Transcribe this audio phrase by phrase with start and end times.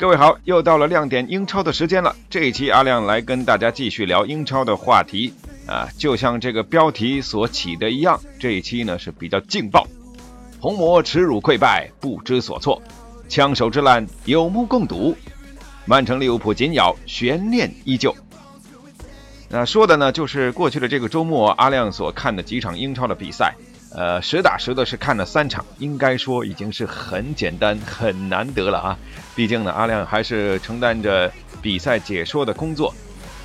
[0.00, 2.16] 各位好，又到了亮点英超的时间了。
[2.30, 5.34] 这一期阿亮来跟大家继续聊英超的话题
[5.66, 9.86] 啊，就像这个标题所起的一样，这一期呢是比较劲爆。
[10.58, 12.80] 红魔耻辱溃败，不知所措，
[13.28, 15.14] 枪手之烂有目共睹，
[15.84, 18.16] 曼城利物浦紧咬，悬念依旧。
[19.50, 23.54] 那说的呢，就是过去的这个周末，阿亮所看的几场英超的比赛，
[23.92, 28.98] 呃，实打实的是看了三场，应该说已经是很简单、很难得了啊。
[29.34, 32.94] 毕竟呢，阿亮还是承担着比赛解说的工作。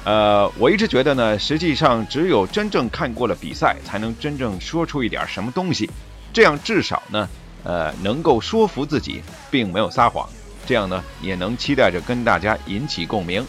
[0.03, 5.89] 呃，我一直觉得呢，实际上只有真正看过了比赛，才能真正说出一点什么东西，
[6.31, 7.27] 这样至少呢，
[7.63, 10.29] 呃，能够说服自己，并没有撒谎，
[10.67, 13.43] 这样呢，也能期待着跟大家引起共鸣。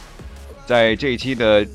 [0.65, 1.67] 在这一期的。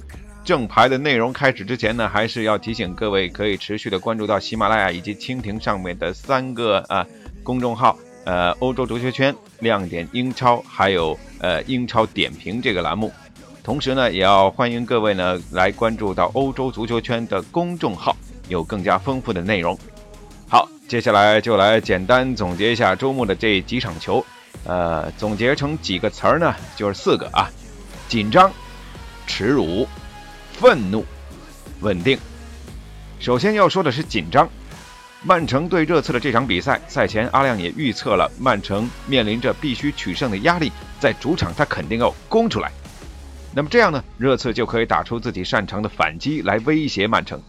[0.43, 7.05] 正牌的内容开始之前呢，还是要提醒各位，可以持续的关注到喜马拉雅以及蜻蜓上面的三个啊
[7.43, 13.11] 公众号，呃，欧洲足球圈、亮点英超，还有呃英超点评这个栏目。
[13.63, 18.17] 同时呢，也要欢迎各位呢来关注到欧洲足球圈的公众号，
[18.47, 19.77] 有更加丰富的内容。
[20.49, 24.25] 好，接下来就来简单总结一下周末的这几场球，
[24.65, 27.47] 呃，总结成几个词儿呢，就是四个啊：
[28.09, 28.51] 紧张、
[29.27, 29.87] 耻辱。
[30.61, 31.03] 愤怒，
[31.79, 32.15] 稳定。
[33.19, 34.47] 首先要说的是紧张。
[35.23, 42.71] 曼城对热刺的这场比赛，赛前阿亮也预测了，曼城面临着必须取胜的压力，在主场他肯定要攻出来。
[43.55, 47.41] 那么这样呢，热刺就可以打出自己擅长的反击来威胁曼城。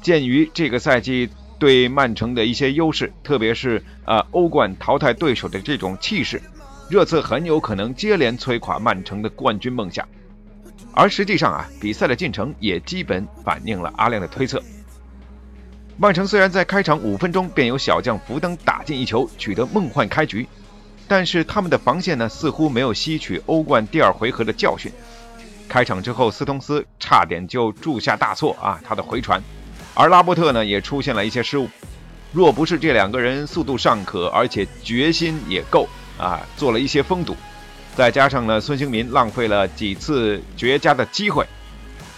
[0.00, 6.40] 鉴于这个赛季对曼城的一些优势，特别是呃欧冠淘汰对手的这种气势，
[6.88, 10.06] 热刺很有可能接连摧垮曼城的冠军梦想。
[10.92, 14.62] 而实际上啊，比赛的进程也基本反映了阿亮的推测。
[15.96, 20.48] 曼城虽然在开场五分钟便由小将福登打进一球，取得梦幻开局，
[21.06, 24.90] 但是他们的防线呢似乎没有吸取欧冠第二回合的教训。
[25.68, 29.42] 开场之后，斯通斯差点就铸下大错啊，他的回传，
[29.94, 31.68] 而拉波特呢也出现了一些失误。
[32.32, 37.36] 若不是这两个人速度尚可，而且决心也够啊，做了一些封堵。
[37.96, 41.46] 再加上呢，孙兴民浪费了几次绝佳的机会，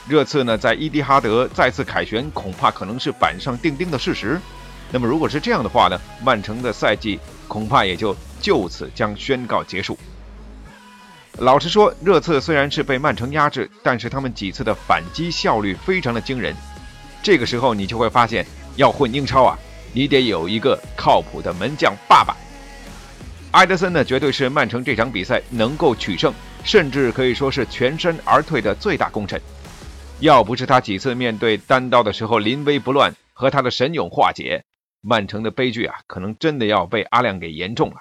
[0.07, 4.41] 热刺呢在伊蒂哈德再次凯旋，恐怕可能是板上钉钉的事实。
[4.93, 7.19] 那么如果是这样的话呢，曼城的赛季
[7.49, 9.99] 恐怕也就就此将宣告结束。
[11.39, 16.55] 老实说，热刺虽然是被曼城压制，但是他们几次的反击效率非常的惊人。
[17.23, 18.47] 这个时候你就会发现，
[18.77, 19.59] 要混英超啊，
[19.95, 22.37] 你得有一个靠谱的门将爸爸。
[23.53, 26.33] 埃德森呢，绝对是曼城这场比赛能够取胜，
[26.65, 29.39] 甚至可以说是全身而退的最大功臣。
[30.21, 34.65] 要不是他几次面对单刀的时候临危不乱，和他的神勇化解，
[35.03, 37.97] 曼城的悲剧啊，可能真的要被阿亮给言中了。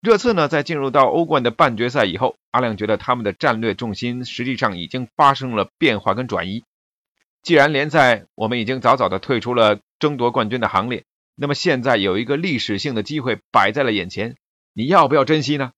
[0.00, 6.62] 热刺呢，在进入到欧冠的半决赛以后，阿亮觉得他们的战略重心实际上已经发生了变化跟转移。
[7.42, 11.02] 既然联赛我们已经早早的退出了争夺冠军的行列。
[11.42, 14.36] 那么现在有一个历史性的机会摆在了眼前，
[14.74, 15.72] 你要不要珍惜呢？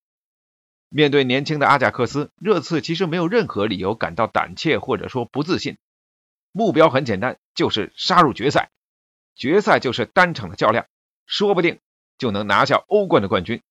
[0.89, 5.79] 面对年轻的阿贾克斯，热刺其实没有任何理由感到胆怯或者说不自信。
[6.51, 8.73] 目标很简单，就是杀入决赛。
[9.37, 10.87] 决赛就是单场的较量，
[11.27, 11.79] 说不定
[12.19, 13.63] 就能拿下欧冠的冠军。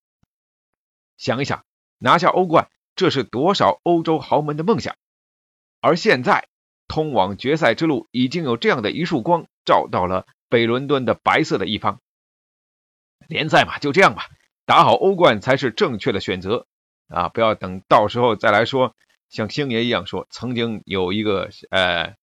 [1.17, 1.65] 想一想，
[1.97, 4.95] 拿下欧冠，这是多少欧洲豪门的梦想？
[5.81, 6.47] 而现在，
[6.87, 10.25] 通往决赛之路已经有这样的一束光照到了。
[10.51, 12.01] 北伦敦的白色的一方，
[13.29, 14.27] 联赛嘛，就这样吧，
[14.65, 16.67] 打好欧冠才是正确的选择
[17.07, 17.29] 啊！
[17.29, 18.93] 不要等到时候再来说，
[19.29, 22.15] 像星爷一样说，曾经有一个呃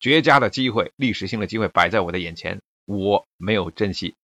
[0.00, 4.16] 绝佳的机会、历史性的机会摆在我的眼前，我没有珍惜。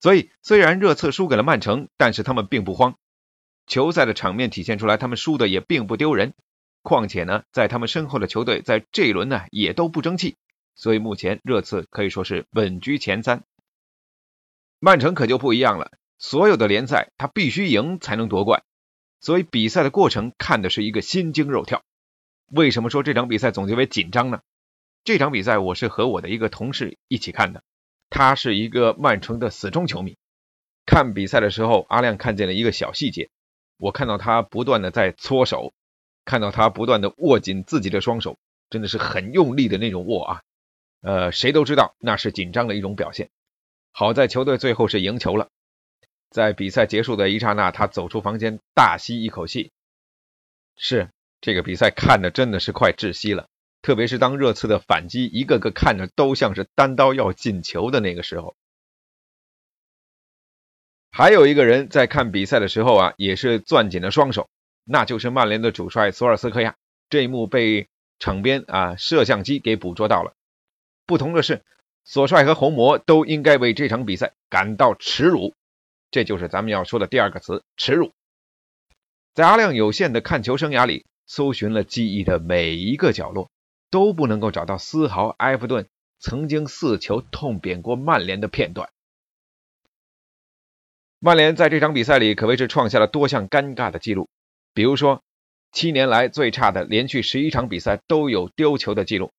[0.00, 2.96] 所以，虽然热刺输给了曼城，但是他们并不慌。
[3.68, 6.34] 球赛的场面体现出来，他们输的也并不丢人。
[6.82, 10.36] 况且呢，在他们身后的球队在这一轮呢，也都不争气。
[10.80, 13.44] 所以目前热刺可以说是稳居前三，
[14.78, 15.92] 曼城可就不一样了。
[16.16, 18.62] 所有的联赛他必须赢才能夺冠，
[19.20, 21.82] 所以比赛的过程看的是一个心惊肉跳。
[22.50, 24.40] 为什么说这场比赛总结为紧张呢？
[25.04, 27.62] 这场比赛我是和我的一个同事一起看的，
[28.08, 30.16] 他是一个曼城的死忠球迷。
[30.86, 33.28] 看比赛的时候，阿亮看见了一个小细节，
[33.76, 35.74] 我看到他不断的在搓手，
[36.24, 38.38] 看到他不断的握紧自己的双手，
[38.70, 40.42] 真的是很用力的那种握啊。
[41.00, 43.30] 呃，谁都知道那是紧张的一种表现。
[43.92, 45.48] 好在球队最后是赢球了。
[46.30, 49.72] 在比赛结束的一刹那，他走出房间，大吸一口气。
[50.76, 51.10] 是
[51.40, 53.48] 这个比赛看的真的是快窒息了，
[53.82, 58.54] 特别是当热刺的反击一个个看着都像是单刀要进球的那个时候。
[61.10, 64.48] 还有一个人在看比赛的时候啊，也是攥紧了双手，
[64.84, 66.76] 那就是曼联的主帅索尔斯克亚。
[67.08, 67.88] 这一幕被
[68.20, 70.32] 场边啊摄像机给捕捉到了。
[71.10, 71.64] 不同的是，
[72.04, 75.54] 索帅和红魔都应该为这场比赛感到耻辱。
[76.12, 78.12] 这就是咱们要说的第二个词——耻辱。
[79.34, 83.50] 在阿亮有限的看球生涯里，搜寻了记忆的每一个角落，
[83.90, 85.88] 都不能够找到丝毫埃弗顿
[86.20, 88.88] 曾经四球痛扁过曼联的片段。
[91.18, 94.28] 曼联在这场比赛里可谓是创下了多项尴尬的记录，
[94.74, 95.24] 比如说
[95.72, 99.32] 七年来最差的连续十一场比赛都有丢球的记录，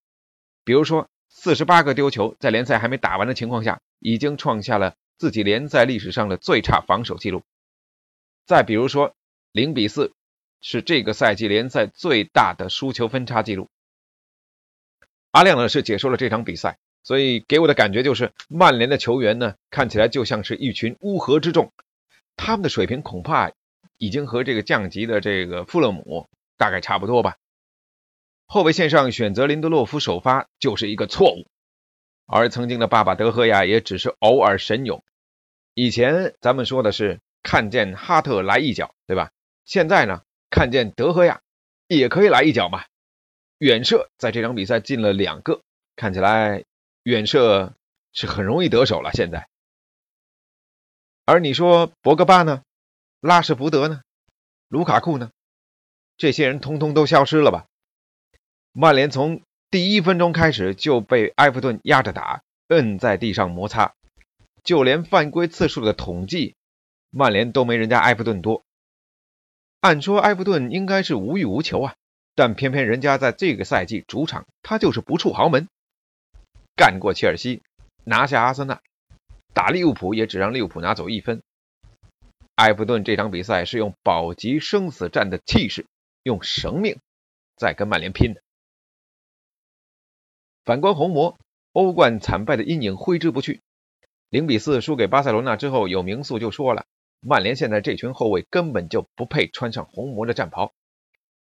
[0.66, 1.08] 比如说。
[1.34, 7.42] 四十八个丢球，在联赛还没打完的情况下，已经创下了自己联赛历史上的最差防守记录。
[8.46, 9.16] 再比如说，
[9.52, 10.12] 零比四
[10.62, 13.70] 是这个赛季联赛最大的输球分差记录。
[15.32, 21.72] 阿亮呢是解说了这场比赛，所以给我的感觉就是，曼联的球员呢看起来就像是一群乌合之众，
[22.36, 23.52] 他们的水平恐怕
[23.98, 26.28] 已经和这个降级的这个富勒姆
[26.58, 27.38] 大概差不多吧。
[28.54, 31.48] 后卫线上选择林德洛夫首发就是一个错误，
[32.26, 35.06] 而曾经的爸爸德赫亚也只是偶尔神勇。
[35.74, 39.32] 以前咱们说的是看见哈特来一脚，对吧？
[39.64, 41.40] 现在呢，看见德赫亚
[41.88, 42.84] 也可以来一脚嘛。
[43.58, 45.62] 远射在这场比赛进了两个，
[45.96, 46.66] 看起来
[47.04, 47.74] 远射
[48.12, 49.14] 是很容易得手了。
[49.14, 49.48] 现在，
[51.24, 52.64] 而你说博格巴呢？
[53.22, 54.02] 拉什福德呢？
[54.68, 55.32] 卢卡库呢？
[56.18, 57.68] 这些人通通都消失了吧？
[58.74, 63.94] 曼联从第一分钟开始就被埃弗顿压着打，摁在地上摩擦，
[64.64, 66.56] 就连犯规次数的统计，
[67.10, 68.64] 曼联都没人家埃弗顿多。
[69.82, 71.96] 按说埃弗顿应该是无欲无求啊，
[72.34, 75.68] 但偏偏人家在这个赛季主场，他就是不触豪门，
[76.78, 77.62] 干过切尔西，
[78.06, 78.80] 拿下阿森纳，
[79.54, 81.42] 打利物浦也只让利物浦拿走一分。
[82.56, 85.86] 埃弗顿这场比赛是用保级生死战的气势，
[86.24, 87.00] 用生命
[87.58, 88.42] 在跟曼联拼的。
[90.64, 91.38] 反观红魔，
[91.72, 93.62] 欧冠惨败的阴影挥之不去。
[94.30, 96.86] 零比四输给巴塞罗那之后，有名宿就说了，
[97.20, 100.72] 曼联现在这群后卫根本就不配穿上红魔的战袍。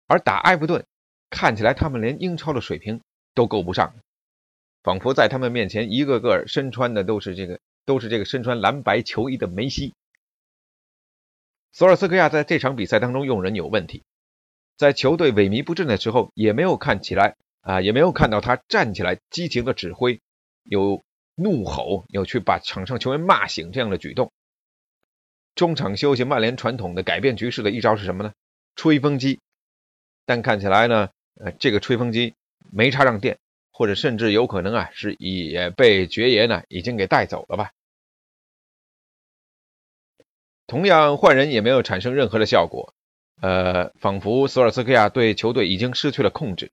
[0.07, 0.85] 而打埃弗顿，
[1.31, 3.01] 看起来他们连英超的水平
[3.35, 3.95] 都够不上，
[4.83, 9.95] 仿佛在他们面前，一个个身穿的都是这个，都是这个身穿蓝白球衣的梅西。
[11.73, 14.03] 索尔斯克亚在这场比赛当中用人有问题，
[14.77, 17.37] 在球队萎靡不振的时候，也没有看起来。
[17.65, 20.21] 啊，也没有看到他站起来激情的指挥，
[20.65, 21.03] 有
[21.35, 24.31] 怒吼，有去把场上球员骂醒这样的举动。
[25.55, 28.33] 中场休息，曼联传统的改变局势的一招是什么呢？
[28.77, 29.41] 吹风机。
[30.27, 31.09] 但看起来呢，
[31.41, 32.35] 呃，这个吹风机
[32.71, 33.39] 没插上电，
[33.73, 37.71] 或者甚至有可能啊，是也被爵爷呢已经给带走了吧。
[40.67, 42.93] 同样换人也没有产生任何的效果，
[43.41, 46.71] 呃，仿佛索尔斯克亚对球队已经失去了控制。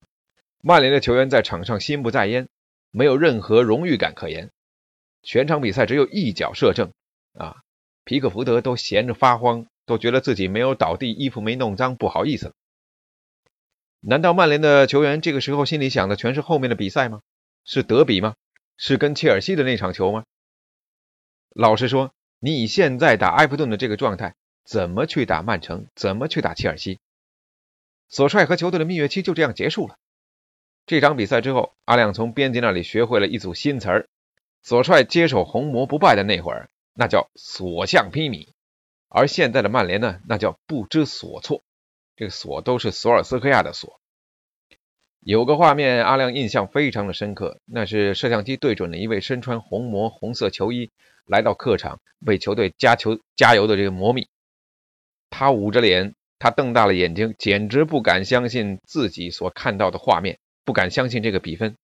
[0.64, 2.48] 曼联的球员在场上心不在焉，
[2.92, 4.52] 没有任何荣誉感可言。
[5.24, 6.92] 全场比赛只有一脚射正，
[7.34, 7.64] 啊，
[8.04, 12.54] 皮克福德都闲着发慌，都觉得自己没有倒地，衣服没弄脏，不好意思了。
[14.02, 17.22] 难道曼联的球员这个时候心里想的全是后面的比赛吗？
[17.66, 18.36] 是德比吗？
[18.78, 20.26] 是跟切尔西的那场球吗？
[21.50, 25.88] 老实说，你以现在打埃弗顿的这个状态，怎么去打曼城？
[25.96, 27.00] 怎么去打切尔西？
[28.10, 29.98] 索帅和球队的蜜月期就这样结束了。
[30.86, 34.08] 这场比赛之后，阿亮从编辑那里学会了一组新词儿。
[34.64, 38.50] 索帅接手红魔不败的那会儿，那叫所向披靡；
[39.10, 41.64] 而现在的曼联呢，那叫不知所措。
[42.16, 44.00] 这个“所”都是索尔斯克亚的“所”。
[45.22, 50.92] 有个画面，阿亮印象非常的深刻，那是摄像机对准了一位身穿红魔红色球衣
[51.26, 54.28] 来到客场为球队加球加油的这个魔米。
[55.32, 60.38] 他捂着脸，他瞪大了眼睛，简直不敢相信自己所看到的画面。
[60.64, 61.76] 不敢相信这个比分，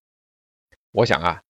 [0.92, 1.42] 我想啊，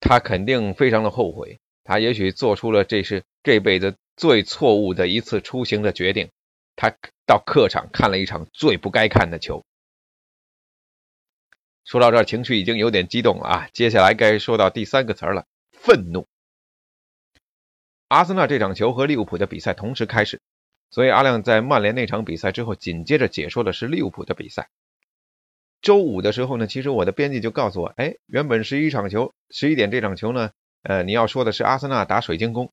[0.00, 6.30] 他肯定非常的后悔，他也许做出了这是这辈子最错误的一次出行的决定，
[6.76, 6.94] 他
[7.26, 9.64] 到客场看了一场最不该看的球。
[11.84, 16.26] 说到这，情绪已经有点激动了啊，接下来该说到第三个词儿了，愤怒。
[18.06, 20.40] 阿森纳这场球和利物浦的比赛同时开始，
[20.90, 24.68] 所以阿亮在曼联那场比赛之后，紧接着解说的是利物浦的比赛。
[25.82, 30.52] 周五的时候呢，其实我的编辑就告诉我，哎，原本十一场球，十一点这场球呢，
[30.84, 32.72] 呃，你要说的是阿森纳打水晶宫，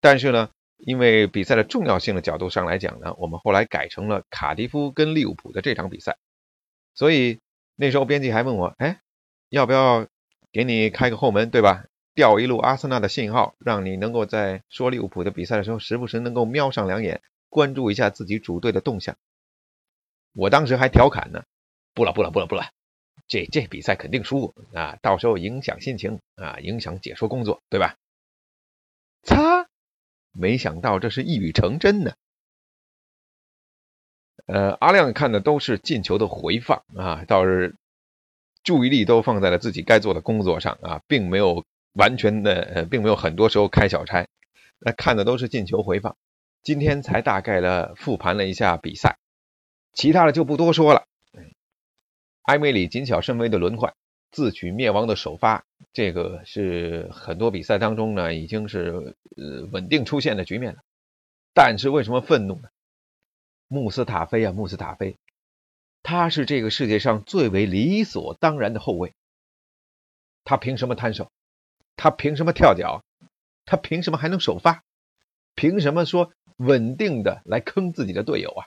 [0.00, 6.16] 但是呢，因为比赛的重要性的角度上来讲呢，我们后来改成了卡迪夫跟利物浦的这场比赛。
[6.94, 7.38] 所以
[7.76, 9.00] 那时候编辑还问我，哎，
[9.50, 10.06] 要不要
[10.50, 11.84] 给你开个后门，对吧？
[12.14, 19.16] 调一路阿森纳的信号，让你能够在说利物浦的比赛的时候，时不时能够瞄上两眼，关注一下自己主队的动向。
[20.32, 21.44] 我当时还调侃呢。
[21.98, 22.70] 不了不了不了不了，
[23.26, 24.96] 这这比赛肯定输啊！
[25.02, 27.96] 到时候影响心情啊，影响解说工作，对吧？
[29.24, 29.66] 擦，
[30.30, 32.12] 没想到这是一语成真呢。
[34.46, 37.74] 呃，阿亮看的都是进球的回放啊，倒是
[38.62, 41.64] 注意力都放在了自己该做的工作上啊，并没有
[41.94, 44.28] 完全的，呃，并没有很多时候开小差。
[44.78, 46.16] 那看的都是进球回放，
[46.62, 49.18] 今天才大概的复盘了一下比赛，
[49.92, 51.07] 其他的就不多说了。
[52.48, 53.94] 埃梅里谨小慎微的轮换，
[54.30, 60.80] 自取灭亡的首发，这个是很多比赛当中呢，已经是呃稳定出现的局面了。
[61.52, 62.70] 但是为什么愤怒呢？
[63.66, 65.18] 穆斯塔菲啊，穆斯塔菲，
[66.02, 69.12] 他是这个世界上最为理所当然的后卫，
[70.42, 71.30] 他凭什么摊手？
[71.96, 73.04] 他凭什么跳脚？
[73.66, 74.84] 他凭什么还能首发？
[75.54, 78.64] 凭什么说稳定的来坑自己的队友啊？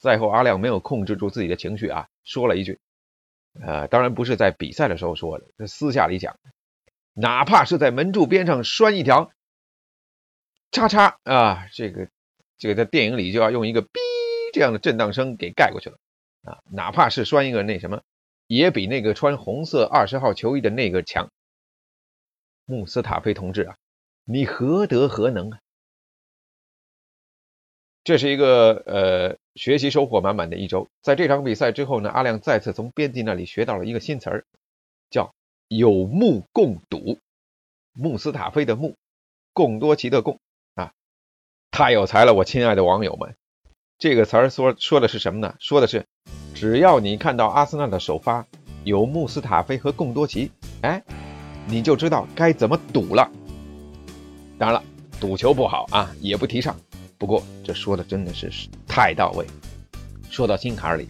[0.00, 2.80] 赛后，阿亮没有控制住自己的情绪啊，说了一句
[3.60, 6.38] ：“呃，当然不是在比赛的时候说的，是私下里讲。
[7.12, 9.30] 哪怕是在门柱边上拴一条
[10.72, 12.08] 叉叉啊，这个
[12.58, 13.88] 这个在电影里就要用一个哔
[14.52, 15.98] 这样的震荡声给盖过去了
[16.42, 16.58] 啊。
[16.72, 18.02] 哪怕是拴一个那什么，
[18.48, 21.30] 也比那个穿红色二十号球衣的那个强。
[22.64, 23.76] 穆斯塔菲同志啊，
[24.24, 25.58] 你何德何能啊？”
[28.02, 30.88] 这是一个呃学习收获满满的一周。
[31.02, 34.44] 在这场比赛之后呢，阿亮再次从编辑那里学到了一个新词儿，
[35.10, 35.34] 叫
[35.68, 37.18] “有目共睹”。
[37.96, 38.96] 穆斯塔菲的穆，
[39.52, 40.40] 贡多奇的贡
[40.74, 40.92] 啊，
[41.70, 43.36] 太有才了，我亲爱的网友们！
[43.98, 45.54] 这个词儿说说的是什么呢？
[45.60, 46.04] 说的是，
[46.54, 48.44] 只要你看到阿森纳的首发
[48.82, 50.50] 有穆斯塔菲和贡多奇，
[50.82, 51.00] 哎，
[51.68, 53.30] 你就知道该怎么赌了。
[54.58, 54.84] 当然了，
[55.20, 56.76] 赌球不好啊，也不提倡。
[57.24, 58.52] 不过这说的真的是
[58.86, 59.46] 太到位，
[60.28, 61.08] 说到心坎里。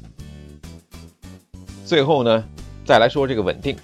[1.85, 2.45] 最后呢，
[2.85, 3.77] 再来说这个稳定，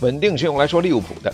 [0.00, 1.30] 稳定是用来说利物浦的，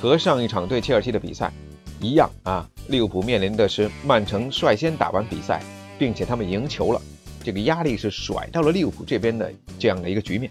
[0.00, 1.52] 和上一场对切尔西的比赛
[2.00, 2.68] 一样啊。
[2.88, 5.62] 利物浦面临的是曼城率先打完比赛，
[5.96, 7.00] 并且他们赢球了，
[7.44, 10.50] 这个压力是甩到了利物浦这边的这样的一个局面。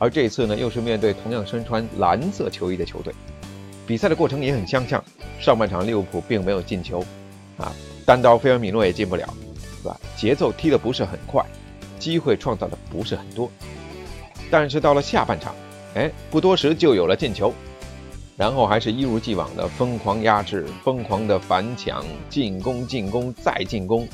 [0.00, 3.14] 而这次呢，又是面对同样身穿蓝色球衣的球队，
[3.86, 5.00] 比赛的过程也很相像。
[5.38, 7.04] 上半场利物浦并没有进球。
[7.58, 7.72] 啊，
[8.06, 9.28] 单刀菲尔米诺也进不了，
[9.82, 10.00] 是吧？
[10.16, 11.44] 节奏踢得不是很快，
[11.98, 13.50] 机会创造的不是很多。
[14.50, 15.54] 但是到了下半场，
[15.94, 17.52] 哎，不多时就有了进球，
[18.36, 24.08] 然后还是一如既往的疯狂压制、疯狂的反抢、进攻、进攻再进攻，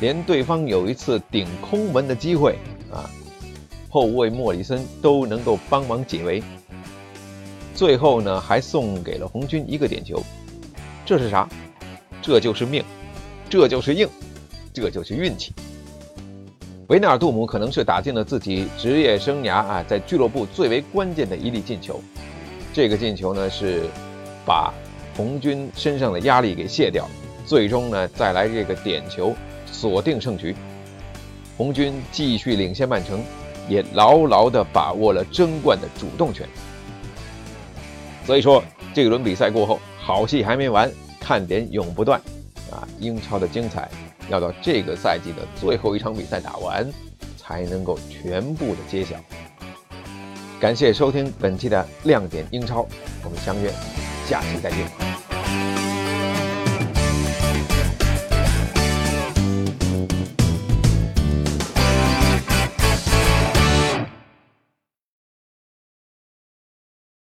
[0.00, 2.56] 连对方有一次顶空门的机会
[2.92, 3.10] 啊，
[3.88, 6.42] 后卫莫里森都能够帮忙解围。
[7.74, 10.22] 最后呢，还送给了红军一个点球，
[11.06, 11.48] 这是啥？
[12.22, 12.84] 这就是命，
[13.50, 14.08] 这就是硬，
[14.72, 15.52] 这就是运气。
[16.86, 22.00] 维纳尔杜姆可能是打进了自己职业生涯啊，在俱乐部最为关键的一粒进球。
[22.72, 23.82] 这个进球呢，是
[24.46, 24.72] 把
[25.16, 27.08] 红军身上的压力给卸掉，
[27.44, 29.34] 最终呢再来这个点球
[29.66, 30.54] 锁定胜局。
[31.56, 33.22] 红军继续领先曼城，
[33.68, 36.46] 也牢牢地把握了争冠的主动权。
[38.24, 38.62] 所以说，
[38.94, 40.90] 这轮比赛过后，好戏还没完。
[41.32, 42.20] 看点永不断，
[42.70, 42.86] 啊！
[43.00, 43.90] 英超的精彩
[44.28, 46.86] 要到这个赛季的最后一场比赛打完，
[47.38, 49.16] 才能够全部的揭晓。
[50.60, 52.86] 感谢收听本期的亮点英超，
[53.24, 53.72] 我们相约
[54.28, 55.01] 下期再见。